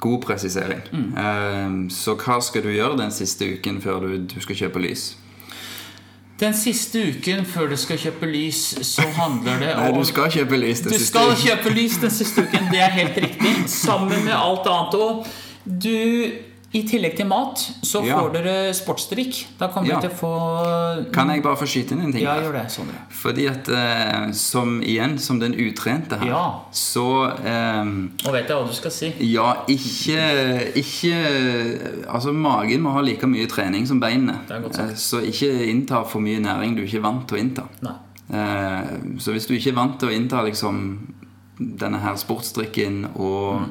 God 0.00 0.23
presisering. 0.26 0.83
Mm. 0.93 1.90
så 1.90 2.14
hva 2.21 2.40
skal 2.43 2.62
du 2.62 2.69
gjøre 2.75 2.99
den 2.99 3.11
siste 3.14 3.47
uken 3.57 3.81
før 3.81 4.00
du, 4.04 4.19
du 4.28 4.40
skal 4.40 4.57
kjøpe 4.57 4.83
lys? 4.85 5.14
Den 6.40 6.54
siste 6.54 6.99
uken 7.14 7.45
før 7.47 7.71
du 7.71 7.76
skal 7.78 7.99
kjøpe 8.02 8.26
lys, 8.26 8.62
så 8.83 9.02
handler 9.16 9.61
det 9.62 9.69
Nei, 9.78 9.90
om 9.93 10.00
du 10.02 10.04
skal 10.09 10.31
kjøpe 10.35 10.59
lys 10.59 10.83
den 10.85 10.93
Du 10.93 10.99
siste 10.99 11.12
skal 11.12 11.31
uken. 11.31 11.43
kjøpe 11.47 11.75
lys 11.76 11.99
den 12.02 12.11
siste 12.11 12.43
uken, 12.43 12.66
det 12.73 12.81
er 12.83 12.90
helt 12.97 13.21
riktig. 13.23 13.54
Sammen 13.71 14.25
med 14.26 14.35
alt 14.35 14.66
annet 14.66 14.99
òg. 14.99 15.31
Du 15.64 15.95
i 16.75 16.81
tillegg 16.83 17.14
til 17.16 17.26
mat, 17.31 17.61
så 17.87 18.00
Ja. 18.04 18.19
får 18.19 18.33
dere 18.35 18.73
sportsdrikk. 18.75 19.47
Da 19.59 19.69
kommer 19.69 19.88
Ja. 19.88 20.00
dere 20.00 20.11
til 20.11 20.11
å 20.11 20.19
få 20.19 21.12
Kan 21.12 21.28
jeg 21.31 21.43
bare 21.43 21.57
få 21.57 21.66
skyte 21.66 21.93
inn 21.93 22.00
en 22.00 22.12
ting? 22.12 22.23
Ja, 22.23 22.35
gjør 22.40 22.52
det, 22.52 22.71
Sondre. 22.71 22.95
Fordi 23.11 23.47
at 23.49 23.69
eh, 23.69 24.33
som 24.33 24.81
igjen, 24.83 25.19
som 25.19 25.38
den 25.38 25.54
utrente 25.54 26.19
her, 26.19 26.26
Ja. 26.26 26.61
så 26.73 27.31
eh, 27.45 27.85
Nå 27.85 28.33
vet 28.33 28.49
jeg 28.49 28.57
hva 28.57 28.66
du 28.66 28.73
skal 28.75 28.90
si. 28.90 29.12
Ja, 29.21 29.54
ikke, 29.69 30.73
ikke 30.75 32.04
Altså, 32.09 32.33
magen 32.33 32.83
må 32.83 32.93
ha 32.93 33.00
like 33.00 33.23
mye 33.26 33.47
trening 33.47 33.87
som 33.87 34.00
beinene. 34.00 34.38
Det 34.49 34.57
er 34.57 34.61
godt 34.62 34.75
sagt. 34.75 34.90
Eh, 34.90 34.95
Så 34.97 35.21
ikke 35.23 35.69
innta 35.71 36.04
for 36.07 36.19
mye 36.21 36.40
næring 36.40 36.75
du 36.76 36.83
ikke 36.83 36.97
er 36.99 37.02
vant 37.02 37.26
til 37.28 37.38
å 37.38 37.40
innta. 37.40 37.69
Nei. 37.83 37.95
Eh, 38.33 38.99
Så 39.19 39.33
hvis 39.33 39.47
du 39.47 39.54
ikke 39.54 39.69
er 39.71 39.75
vant 39.75 39.99
til 40.00 40.09
å 40.09 40.12
innta 40.12 40.43
liksom 40.45 40.99
denne 41.61 42.00
her 42.00 42.14
sportsdrikken 42.16 43.04
og 43.16 43.61
Mm. 43.61 43.69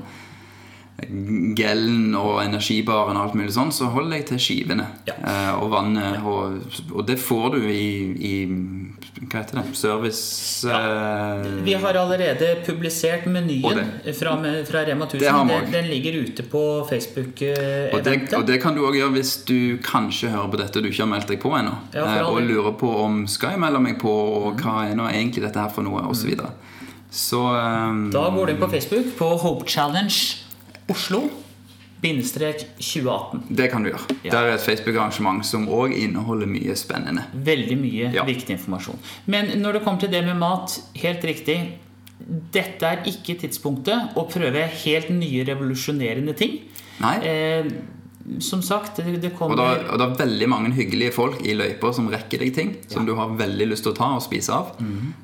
Gelen 1.57 2.15
og 2.17 2.41
energibaren 2.43 3.17
og 3.17 3.27
alt 3.27 3.37
mulig 3.39 3.53
sånn, 3.55 3.71
så 3.75 3.89
hold 3.93 4.11
deg 4.13 4.25
til 4.29 4.41
skivene 4.41 4.87
Ja. 5.07 5.15
eh, 5.19 5.63
og 5.63 5.71
vannet. 5.73 6.19
Og, 6.23 6.61
og 6.93 7.05
det 7.07 7.19
får 7.19 7.55
du 7.55 7.59
i, 7.67 7.87
i 8.17 8.33
Hva 9.23 9.41
heter 9.41 9.59
det? 9.61 9.75
Service 9.77 10.67
eh, 10.67 11.47
Vi 11.63 11.73
har 11.79 11.99
allerede 11.99 12.55
publisert 12.65 13.25
menyen 13.25 13.83
fra, 14.17 14.35
fra 14.67 14.83
Rema 14.87 15.05
1000. 15.05 15.19
Det 15.19 15.31
har 15.31 15.47
Den, 15.47 15.71
den 15.71 15.89
ligger 15.91 16.19
ute 16.23 16.43
på 16.43 16.63
og 16.83 18.03
det, 18.03 18.33
og 18.33 18.45
det 18.47 18.59
kan 18.61 18.75
du 18.75 18.83
òg 18.87 18.97
gjøre 18.97 19.15
hvis 19.17 19.33
du 19.47 19.77
kanskje 19.83 20.31
hører 20.33 20.51
på 20.51 20.59
dette 20.61 20.79
og 20.79 20.85
du 20.85 20.89
ikke 20.91 21.03
har 21.05 21.11
meldt 21.11 21.31
deg 21.31 21.41
på 21.43 21.53
ennå. 21.57 21.73
Ja, 21.95 22.05
eh, 22.17 22.27
og 22.27 22.41
lurer 22.47 22.75
på 22.79 22.89
om 23.03 23.23
skal 23.29 23.55
jeg 23.55 23.63
melde 23.63 23.81
meg 23.83 23.99
på, 24.01 24.11
og 24.11 24.61
hva 24.61 24.87
er 24.89 24.97
nå 24.99 25.07
egentlig 25.09 25.45
dette 25.45 25.59
her 25.61 25.71
for 25.73 25.85
noe, 25.85 26.03
osv. 26.09 26.23
Så, 26.23 26.29
videre. 26.29 26.53
så 27.11 27.41
um, 27.43 28.05
Da 28.13 28.27
går 28.31 28.47
du 28.47 28.53
inn 28.55 28.61
på 28.61 28.71
Facebook 28.71 29.13
på 29.19 29.29
Hope 29.43 29.67
Challenge 29.69 30.42
Oslo. 30.93 31.23
Bindestrek 32.03 32.65
2018. 32.83 33.43
det 33.55 33.69
kan 33.71 33.83
du 33.85 33.87
gjøre. 33.89 34.15
Ja. 34.25 34.31
Det 34.33 34.39
er 34.39 34.49
et 34.57 34.63
Facebook-arrangement 34.65 35.45
som 35.47 35.69
òg 35.71 35.93
inneholder 35.95 36.49
mye 36.51 36.75
spennende. 36.75 37.23
Veldig 37.33 37.77
mye 37.79 38.09
Ja. 38.13 38.25
viktig 38.27 38.57
informasjon. 38.57 38.99
Men 39.25 39.53
når 39.61 39.77
det 39.77 39.83
kommer 39.85 39.99
til 40.03 40.11
det 40.11 40.25
med 40.25 40.35
mat, 40.37 40.81
helt 40.99 41.23
riktig. 41.23 41.57
Dette 42.53 42.83
er 42.85 43.03
ikke 43.07 43.37
tidspunktet 43.39 44.13
å 44.19 44.27
prøve 44.29 44.67
helt 44.83 45.09
nye 45.15 45.43
revolusjonerende 45.47 46.35
ting. 46.35 46.59
Nei? 46.99 47.15
Eh, 47.23 47.71
som 48.39 48.61
sagt, 48.61 48.97
det, 48.97 49.21
det 49.21 49.31
Og 49.33 49.37
kommer 49.39 49.63
er, 49.63 49.81
og 49.91 49.97
det 49.99 50.05
er 50.05 50.25
veldig 50.25 50.47
mange 50.49 50.71
hyggelige 50.75 51.11
folk 51.13 51.41
i 51.43 51.55
løypa 51.55 51.93
som 51.93 52.07
rekker 52.11 52.39
deg 52.39 52.53
ting 52.55 52.75
som 52.87 53.05
du 53.05 53.15
har 53.15 53.27
veldig 53.35 53.67
lyst 53.67 53.83
til 53.83 53.91
å 53.91 53.95
ta 53.97 54.11
og 54.15 54.21
spise 54.23 54.51
av. 54.55 54.75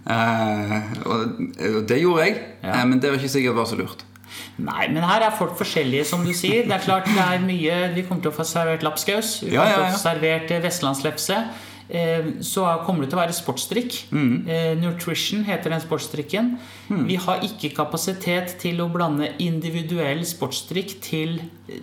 eh, 0.07 0.81
og, 1.05 1.39
og 1.75 1.87
det 1.87 2.01
gjorde 2.01 2.25
jeg. 2.25 2.37
Ja. 2.63 2.73
eh, 2.81 2.85
men 2.85 2.99
det 2.99 3.11
var 3.11 3.19
ikke 3.19 3.31
sikkert 3.35 3.55
var 3.55 3.65
så 3.69 3.77
lurt. 3.79 4.03
Nei, 4.59 4.89
men 4.91 5.05
her 5.07 5.23
er 5.23 5.35
folk 5.37 5.55
forskjellige, 5.59 6.03
som 6.09 6.25
du 6.25 6.33
sier. 6.35 6.65
Det 6.67 6.75
er 6.75 6.83
klart 6.83 7.07
det 7.07 7.21
er 7.23 7.39
mye 7.43 7.79
Vi 7.95 8.03
kommer 8.07 8.25
til 8.25 8.33
å 8.33 8.35
få 8.35 8.45
servert 8.47 8.83
lapskaus. 8.83 9.39
Vi 9.45 9.53
Ja, 9.53 9.63
ja, 9.63 9.69
ja, 9.69 9.75
til 9.75 9.85
å 9.85 9.91
få 9.95 10.01
servert 10.03 10.51
eh, 10.51 10.63
vestlandslefse. 10.65 11.37
Eh, 11.39 11.68
Så 11.89 12.63
kommer 12.85 13.01
det 13.01 13.09
til 13.09 13.17
å 13.17 13.21
være 13.23 13.33
sportsdrikk. 13.33 13.95
Mm. 14.13 14.33
Eh, 14.47 14.75
Nutrition 14.77 15.43
heter 15.47 15.71
den 15.73 15.81
sportsdrikken. 15.81 16.51
Vi 17.07 17.15
har 17.17 17.39
ikke 17.45 17.71
kapasitet 17.75 18.55
til 18.61 18.77
å 18.83 18.89
blande 18.93 19.31
individuell 19.41 20.21
sportsdrikk 20.25 20.99
til 21.01 21.39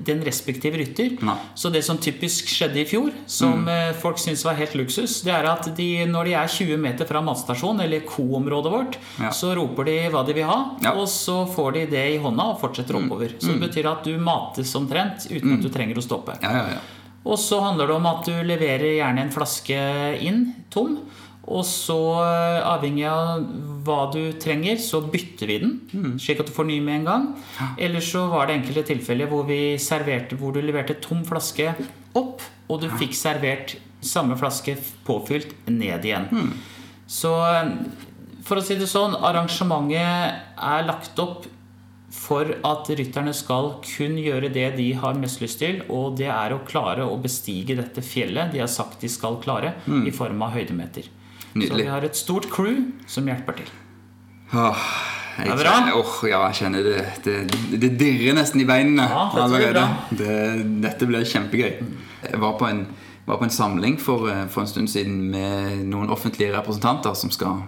den 0.06 0.22
respektive 0.26 0.78
rytter. 0.80 1.16
Nei. 1.22 1.36
Så 1.54 1.70
det 1.72 1.84
som 1.86 1.98
typisk 1.98 2.48
skjedde 2.50 2.80
i 2.82 2.84
fjor, 2.84 3.12
som 3.26 3.64
Mm. 3.64 3.68
eh, 3.68 3.92
folk 3.94 4.16
syntes 4.18 4.44
var 4.44 4.54
helt 4.54 4.74
luksus, 4.74 5.22
det 5.24 5.32
er 5.34 5.44
at 5.46 5.74
de, 5.76 6.04
når 6.06 6.24
de 6.24 6.32
er 6.34 6.46
20 6.48 6.76
meter 6.78 7.04
fra 7.06 7.20
matstasjonen, 7.22 7.80
eller 7.84 8.00
co-området 8.00 8.70
vårt, 8.72 8.96
Ja. 9.20 9.30
så 9.30 9.54
roper 9.56 9.84
de 9.84 10.08
hva 10.10 10.24
de 10.26 10.32
vil 10.34 10.44
ha, 10.44 10.76
Ja. 10.82 10.92
Mm. 10.92 10.98
og 10.98 11.06
så 11.08 11.46
får 11.48 11.72
de 11.74 11.86
det 11.86 12.14
i 12.14 12.18
hånda 12.18 12.42
og 12.54 12.60
fortsetter 12.60 12.94
oppover. 12.94 13.30
Så 13.38 13.58
det 13.58 13.60
betyr 13.70 13.86
at 13.90 14.04
du 14.04 14.18
mates 14.18 14.74
omtrent 14.74 15.26
uten 15.30 15.54
at 15.54 15.62
du 15.62 15.68
trenger 15.68 15.94
å 15.96 16.02
stoppe. 16.02 16.36
Ja, 16.42 16.50
ja, 16.52 16.68
ja. 16.70 16.78
Og 17.26 17.38
så 17.42 17.58
handler 17.62 17.90
det 17.90 17.96
om 17.96 18.08
at 18.08 18.26
du 18.28 18.34
leverer 18.46 18.96
gjerne 19.00 19.26
en 19.26 19.32
flaske 19.34 19.78
inn 20.22 20.44
tom. 20.70 21.00
Og 21.46 21.62
så, 21.66 21.98
eh, 22.26 22.60
avhengig 22.66 23.04
av 23.06 23.44
hva 23.86 24.10
du 24.10 24.32
trenger, 24.42 24.80
så 24.82 24.98
bytter 25.00 25.46
vi 25.46 25.58
den, 25.62 25.74
slik 26.18 26.40
at 26.42 26.46
du 26.46 26.52
får 26.52 26.66
ny 26.66 26.80
med 26.82 27.00
en 27.00 27.04
gang. 27.04 27.26
Eller 27.78 28.00
så 28.02 28.24
var 28.30 28.46
det 28.46 28.56
enkelte 28.58 28.86
tilfeller 28.90 29.30
hvor, 29.30 29.46
vi 29.46 29.76
serverte, 29.78 30.38
hvor 30.38 30.52
du 30.52 30.60
leverte 30.60 30.98
tom 31.00 31.22
flaske 31.24 31.70
opp, 32.18 32.42
og 32.68 32.80
du 32.82 32.88
fikk 32.98 33.14
servert 33.14 33.76
samme 34.02 34.34
flaske 34.38 34.74
påfylt 35.06 35.54
ned 35.70 36.04
igjen. 36.04 36.52
Så 37.06 37.30
eh, 37.46 37.70
for 38.46 38.58
å 38.58 38.64
si 38.64 38.74
det 38.78 38.90
sånn, 38.90 39.14
arrangementet 39.14 40.42
er 40.56 40.86
lagt 40.86 41.18
opp 41.22 41.46
for 42.10 42.46
at 42.64 42.88
rytterne 42.96 43.32
skal 43.34 43.72
kun 43.84 44.14
gjøre 44.22 44.48
det 44.54 44.76
de 44.76 44.92
har 44.94 45.14
mest 45.18 45.40
lyst 45.42 45.58
til, 45.58 45.82
og 45.90 46.16
det 46.16 46.28
er 46.30 46.54
å 46.54 46.60
klare 46.66 47.04
å 47.04 47.16
bestige 47.20 47.76
dette 47.76 48.00
fjellet 48.02 48.52
de 48.54 48.60
har 48.62 48.70
sagt 48.70 49.00
de 49.02 49.08
skal 49.10 49.36
klare, 49.42 49.74
i 50.06 50.10
form 50.14 50.40
av 50.46 50.54
høydemeter. 50.54 51.08
Så 51.56 51.74
vi 51.74 51.86
har 51.88 52.04
et 52.04 52.16
stort 52.16 52.48
crew 52.52 52.92
som 53.08 53.26
hjelper 53.26 53.56
til. 53.62 53.70
Åh, 54.54 54.76
jeg, 55.38 55.46
Det 55.46 55.52
er 55.52 55.56
bra. 55.62 55.72
kjenner- 55.72 55.96
åh, 55.96 56.28
ja, 56.30 56.40
jeg 56.48 56.54
kjenner 56.54 56.82
det, 56.84 57.04
det 57.24 57.80
Det 57.80 57.90
dirrer 57.98 58.34
nesten 58.34 58.60
i 58.60 58.64
beinene 58.64 59.08
Ja, 59.08 59.30
dette 59.34 59.56
blir 59.58 59.72
bra. 59.72 59.86
Det, 60.10 60.80
dette 60.82 61.06
blir 61.06 61.24
kjempegøy. 61.24 61.82
Jeg 62.30 62.40
var 62.40 62.52
på 62.58 62.68
en, 62.68 62.86
var 63.26 63.38
på 63.38 63.44
en 63.44 63.50
samling 63.50 63.98
for, 63.98 64.28
eh, 64.30 64.46
for 64.46 64.60
en 64.62 64.66
stund 64.68 64.88
siden 64.88 65.30
med 65.30 65.84
noen 65.90 66.08
offentlige 66.10 66.52
representanter 66.54 67.14
som 67.16 67.30
skal 67.30 67.64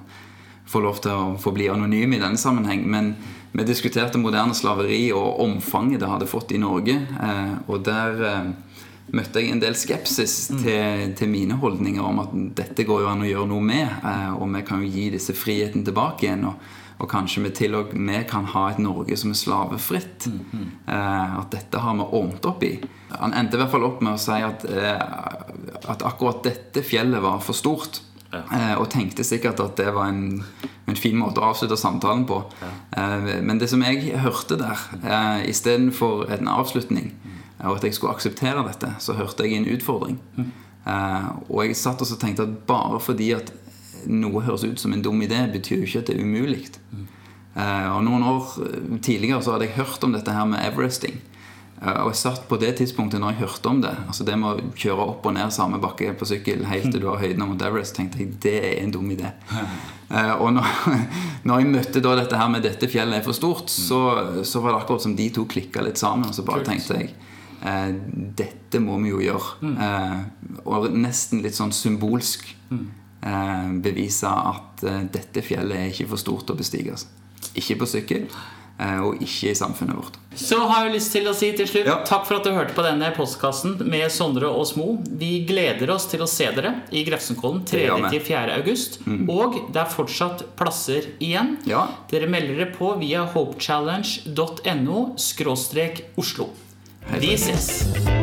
få 0.68 0.80
lov 0.84 1.00
til 1.00 1.10
å 1.10 1.36
forbli 1.40 1.68
anonyme 1.72 2.14
i 2.16 2.20
denne 2.20 2.36
sammenheng. 2.38 2.86
Men 2.86 3.16
vi 3.52 3.64
diskuterte 3.64 4.20
moderne 4.20 4.54
slaveri 4.54 5.08
og 5.16 5.40
omfanget 5.40 6.00
det 6.02 6.08
hadde 6.10 6.28
fått 6.30 6.52
i 6.52 6.60
Norge. 6.62 6.94
eh, 6.94 7.54
Og 7.68 7.84
der 7.84 8.24
eh, 8.28 8.50
møtte 9.12 9.40
jeg 9.40 9.52
en 9.52 9.62
del 9.62 9.74
skepsis 9.74 10.50
til, 10.60 11.14
til 11.16 11.28
mine 11.32 11.56
holdninger 11.56 12.04
om 12.04 12.18
at 12.24 12.34
dette 12.58 12.84
går 12.84 13.02
jo 13.02 13.08
an 13.08 13.24
å 13.24 13.30
gjøre 13.30 13.48
noe 13.48 13.64
med, 13.64 13.88
eh, 14.04 14.34
og 14.36 14.52
vi 14.52 14.62
kan 14.68 14.84
jo 14.84 14.90
gi 14.92 15.08
disse 15.16 15.32
friheten 15.32 15.84
tilbake 15.84 16.28
igjen. 16.28 16.44
og 16.52 16.76
og 16.98 17.06
kanskje 17.06 17.44
vi 17.44 17.50
til 17.54 17.76
og 17.78 17.92
med 17.94 18.24
kan 18.26 18.42
ha 18.50 18.64
et 18.72 18.80
Norge 18.82 19.14
som 19.16 19.30
er 19.30 19.36
slavefritt. 19.38 20.24
Eh, 20.26 21.36
at 21.38 21.52
dette 21.52 21.78
har 21.78 21.94
vi 21.94 22.02
ordnet 22.02 22.48
opp 22.50 22.64
i. 22.66 22.72
Han 23.12 23.36
endte 23.38 23.54
i 23.54 23.60
hvert 23.60 23.70
fall 23.70 23.86
opp 23.86 24.02
med 24.02 24.16
å 24.16 24.18
si 24.18 24.34
at, 24.42 24.64
at 25.86 26.02
akkurat 26.02 26.42
dette 26.42 26.82
fjellet 26.82 27.22
var 27.22 27.38
for 27.38 27.54
stort. 27.54 28.00
Eh, 28.32 28.74
og 28.76 28.90
tenkte 28.92 29.24
sikkert 29.24 29.60
at 29.64 29.78
det 29.80 29.88
var 29.96 30.10
en, 30.10 30.42
en 30.88 30.98
fin 30.98 31.16
måte 31.16 31.40
å 31.40 31.48
avslutte 31.48 31.78
samtalen 31.80 32.26
på. 32.28 32.42
Eh, 32.60 33.28
men 33.44 33.60
det 33.60 33.70
som 33.72 33.82
jeg 33.84 34.18
hørte 34.20 34.58
der, 34.60 34.82
eh, 35.00 35.48
istedenfor 35.48 36.28
en 36.36 36.50
avslutning, 36.52 37.12
og 37.64 37.78
at 37.78 37.88
jeg 37.88 37.96
skulle 37.96 38.14
akseptere 38.14 38.66
dette, 38.66 38.92
så 39.02 39.16
hørte 39.18 39.46
jeg 39.46 39.58
en 39.58 39.70
utfordring. 39.72 40.18
Eh, 40.38 41.30
og 41.48 41.64
jeg 41.64 41.78
satt 41.80 42.04
og 42.04 42.10
så 42.10 42.18
tenkte 42.20 42.44
at 42.44 42.60
bare 42.68 43.00
fordi 43.00 43.32
at 43.36 43.52
noe 44.06 44.44
høres 44.44 44.64
ut 44.64 44.80
som 44.80 44.92
en 44.92 45.02
dum 45.02 45.20
idé, 45.24 45.40
betyr 45.52 45.80
jo 45.80 45.88
ikke 45.88 46.04
at 46.04 46.12
det 46.12 46.18
er 46.18 46.24
umulig. 46.24 46.68
Mm. 46.92 47.06
og 47.58 48.04
noen 48.06 48.22
år 48.22 48.44
tidligere 49.02 49.42
så 49.42 49.56
hadde 49.56 49.66
jeg 49.66 49.74
hørt 49.80 50.04
om 50.04 50.12
dette 50.14 50.30
her 50.30 50.44
med 50.46 50.62
Everesting. 50.62 51.16
Eh, 51.78 52.00
og 52.02 52.10
jeg 52.10 52.20
satt 52.22 52.46
på 52.50 52.58
det 52.60 52.72
tidspunktet 52.80 53.22
når 53.22 53.34
jeg 53.34 53.44
hørte 53.44 53.70
om 53.70 53.82
det, 53.82 53.94
altså 54.06 54.26
det 54.26 54.38
med 54.40 54.48
å 54.50 54.72
kjøre 54.78 55.04
opp 55.12 55.28
og 55.28 55.36
ned 55.36 55.54
samme 55.54 55.78
bakke 55.82 56.10
på 56.18 56.26
sykkel 56.26 56.66
helt 56.66 56.90
til 56.90 57.04
du 57.04 57.06
har 57.10 57.22
høyden 57.22 57.44
av 57.44 57.52
Mount 57.52 57.62
Everest, 57.66 57.94
tenkte 57.98 58.22
jeg 58.22 58.34
det 58.42 58.56
er 58.58 58.74
en 58.82 58.94
dum 58.94 59.14
idé. 59.14 59.32
Eh, 60.08 60.30
og 60.40 60.54
når, 60.56 60.68
når 61.44 61.58
jeg 61.60 61.68
møtte 61.68 62.00
da 62.00 62.14
dette 62.16 62.36
her 62.40 62.46
med 62.48 62.62
'dette 62.64 62.88
fjellet 62.88 63.18
er 63.18 63.24
for 63.26 63.36
stort', 63.36 63.68
så, 63.68 63.98
så 64.40 64.62
var 64.64 64.72
det 64.72 64.78
akkurat 64.78 65.02
som 65.04 65.12
de 65.18 65.26
to 65.36 65.44
klikka 65.44 65.82
litt 65.84 66.00
sammen. 66.00 66.30
Og 66.30 66.32
så 66.32 66.46
bare 66.48 66.64
tenkte 66.64 66.96
jeg 66.96 67.10
eh, 67.60 67.90
dette 68.40 68.80
må 68.80 68.96
vi 69.02 69.12
jo 69.12 69.20
gjøre. 69.20 69.68
Eh, 69.84 70.62
og 70.64 70.88
nesten 70.96 71.44
litt 71.44 71.60
sånn 71.60 71.76
symbolsk 71.76 72.48
eh, 72.72 73.68
bevise 73.84 74.32
at 74.32 74.86
dette 75.12 75.44
fjellet 75.44 75.76
er 75.76 75.92
ikke 75.92 76.08
for 76.14 76.24
stort 76.24 76.54
å 76.54 76.56
bestige. 76.56 76.96
altså. 76.96 77.12
Ikke 77.60 77.76
på 77.82 77.92
sykkel, 77.92 78.24
og 78.78 79.18
ikke 79.24 79.50
i 79.50 79.54
samfunnet 79.58 79.96
vårt. 79.98 80.18
Så 80.38 80.58
har 80.70 80.84
jeg 80.86 80.94
lyst 80.94 81.10
til 81.12 81.26
å 81.26 81.34
si 81.34 81.50
til 81.58 81.66
slutt 81.66 81.86
Ja. 81.90 81.96
takk 82.06 82.26
for 82.26 82.36
at 82.36 82.44
du 82.44 82.50
hørte 82.54 82.74
på 82.76 82.82
denne 82.86 83.10
postkassen 83.16 83.76
med 83.90 84.10
Sondre 84.14 84.46
og 84.46 84.66
Smo. 84.70 85.02
Vi 85.10 85.44
gleder 85.48 85.90
oss 85.90 86.06
til 86.06 86.20
å 86.22 86.28
se 86.30 86.46
dere 86.54 86.82
i 86.92 87.02
Grefsenkollen 87.04 87.64
Det 87.66 87.86
gjør 87.88 88.06
3.-4. 88.10 88.54
august. 88.60 89.00
Og 89.28 89.72
det 89.72 89.80
er 89.82 89.90
fortsatt 89.90 90.44
plasser 90.56 91.02
igjen. 91.18 91.56
Ja. 91.66 91.88
Dere 92.10 92.28
melder 92.30 92.54
dere 92.54 92.72
på 92.76 92.94
via 93.00 93.26
hopechallenge.no 93.26 95.16
Oslo. 96.16 96.48
Vi 97.18 97.34
ses! 97.34 98.17